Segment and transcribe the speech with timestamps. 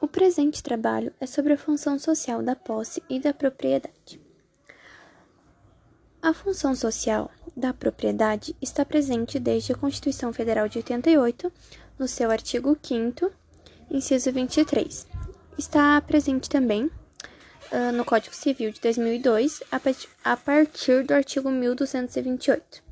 [0.00, 4.20] O presente trabalho é sobre a função social da posse e da propriedade.
[6.22, 11.52] A função social da propriedade está presente desde a Constituição Federal de 88,
[11.98, 13.28] no seu artigo 5,
[13.90, 15.04] inciso 23.
[15.58, 19.64] Está presente também uh, no Código Civil de 2002,
[20.24, 22.84] a partir do artigo 1228.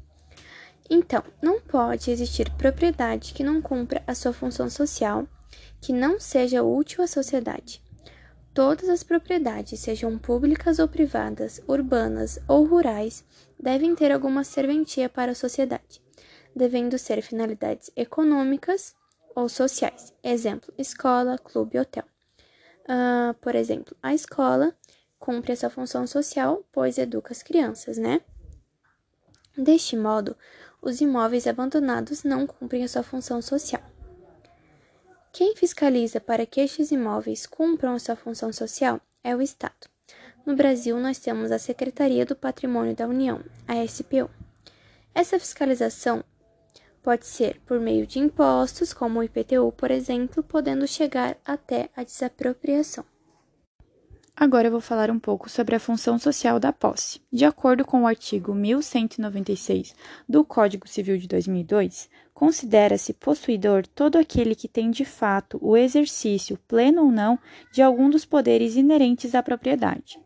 [0.91, 5.29] Então, não pode existir propriedade que não cumpra a sua função social
[5.81, 7.83] que não seja útil à sociedade.
[8.53, 13.23] Todas as propriedades, sejam públicas ou privadas, urbanas ou rurais,
[13.61, 16.03] devem ter alguma serventia para a sociedade,
[16.55, 18.95] devendo ser finalidades econômicas
[19.35, 20.15] ou sociais.
[20.25, 22.05] Exemplo: escola, clube, hotel.
[22.85, 24.75] Uh, por exemplo, a escola
[25.19, 28.21] cumpre essa função social, pois educa as crianças, né?
[29.57, 30.37] Deste modo,
[30.81, 33.83] os imóveis abandonados não cumprem a sua função social.
[35.37, 39.87] Quem fiscaliza para que estes imóveis cumpram sua função social é o Estado.
[40.47, 44.31] No Brasil, nós temos a Secretaria do Patrimônio da União, a SPU.
[45.15, 46.25] Essa fiscalização
[47.03, 52.03] pode ser por meio de impostos, como o IPTU, por exemplo, podendo chegar até a
[52.03, 53.05] desapropriação.
[54.35, 57.23] Agora eu vou falar um pouco sobre a função social da posse.
[57.31, 59.95] De acordo com o artigo 1196
[60.27, 66.59] do Código Civil de 2002, considera-se possuidor todo aquele que tem de fato o exercício,
[66.69, 67.39] pleno ou não,
[67.73, 70.21] de algum dos poderes inerentes à propriedade.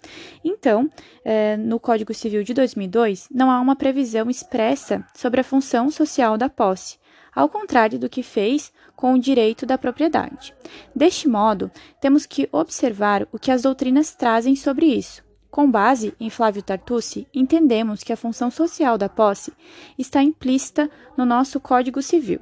[0.44, 0.90] Então,
[1.24, 6.36] eh, no Código Civil de 2002, não há uma previsão expressa sobre a função social
[6.36, 6.98] da posse
[7.32, 10.52] ao contrário do que fez com o direito da propriedade.
[10.92, 15.29] Deste modo, temos que observar o que as doutrinas trazem sobre isso.
[15.50, 19.52] Com base em Flávio Tartucci, entendemos que a função social da posse
[19.98, 22.40] está implícita no nosso Código Civil,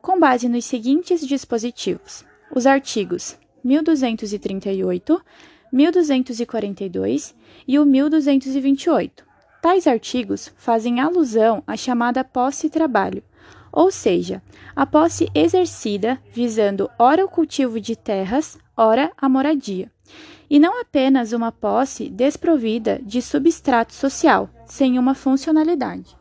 [0.00, 2.24] com base nos seguintes dispositivos:
[2.54, 5.22] os artigos 1238,
[5.70, 7.34] 1242
[7.68, 9.24] e o 1228.
[9.60, 13.22] Tais artigos fazem alusão à chamada posse-trabalho,
[13.72, 14.42] ou seja,
[14.74, 19.90] a posse exercida visando ora o cultivo de terras, ora a moradia,
[20.48, 26.19] e não apenas uma posse desprovida de substrato social, sem uma funcionalidade.